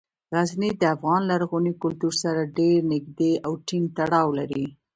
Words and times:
غزني 0.35 0.69
د 0.81 0.83
افغان 0.95 1.21
لرغوني 1.31 1.73
کلتور 1.83 2.13
سره 2.23 2.51
ډیر 2.57 2.77
نږدې 2.93 3.33
او 3.45 3.51
ټینګ 3.67 3.85
تړاو 3.97 4.27
لري. 4.39 4.65